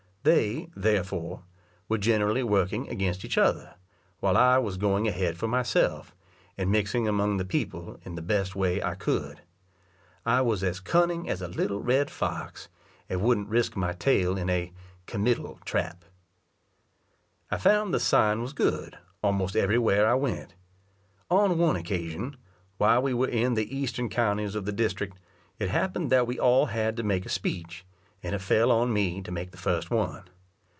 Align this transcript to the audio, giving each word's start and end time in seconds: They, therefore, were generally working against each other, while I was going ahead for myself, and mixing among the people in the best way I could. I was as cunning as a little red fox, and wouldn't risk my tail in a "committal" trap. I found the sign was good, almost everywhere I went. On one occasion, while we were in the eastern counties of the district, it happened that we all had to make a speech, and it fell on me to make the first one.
They, 0.23 0.69
therefore, 0.75 1.45
were 1.89 1.97
generally 1.97 2.43
working 2.43 2.87
against 2.89 3.25
each 3.25 3.39
other, 3.39 3.73
while 4.19 4.37
I 4.37 4.59
was 4.59 4.77
going 4.77 5.07
ahead 5.07 5.35
for 5.35 5.47
myself, 5.47 6.13
and 6.59 6.69
mixing 6.69 7.07
among 7.07 7.37
the 7.37 7.43
people 7.43 7.99
in 8.05 8.13
the 8.13 8.21
best 8.21 8.55
way 8.55 8.83
I 8.83 8.93
could. 8.93 9.41
I 10.23 10.41
was 10.41 10.63
as 10.63 10.79
cunning 10.79 11.27
as 11.27 11.41
a 11.41 11.47
little 11.47 11.81
red 11.81 12.11
fox, 12.11 12.69
and 13.09 13.19
wouldn't 13.19 13.49
risk 13.49 13.75
my 13.75 13.93
tail 13.93 14.37
in 14.37 14.47
a 14.47 14.71
"committal" 15.07 15.57
trap. 15.65 16.05
I 17.49 17.57
found 17.57 17.91
the 17.91 17.99
sign 17.99 18.43
was 18.43 18.53
good, 18.53 18.99
almost 19.23 19.55
everywhere 19.55 20.07
I 20.07 20.13
went. 20.13 20.53
On 21.31 21.57
one 21.57 21.75
occasion, 21.77 22.37
while 22.77 23.01
we 23.01 23.15
were 23.15 23.27
in 23.27 23.55
the 23.55 23.75
eastern 23.75 24.07
counties 24.07 24.53
of 24.53 24.65
the 24.65 24.71
district, 24.71 25.17
it 25.57 25.69
happened 25.69 26.11
that 26.11 26.27
we 26.27 26.39
all 26.39 26.67
had 26.67 26.95
to 26.97 27.01
make 27.03 27.25
a 27.25 27.27
speech, 27.29 27.87
and 28.23 28.35
it 28.35 28.39
fell 28.39 28.71
on 28.71 28.93
me 28.93 29.19
to 29.19 29.31
make 29.31 29.49
the 29.49 29.57
first 29.57 29.89
one. 29.89 30.21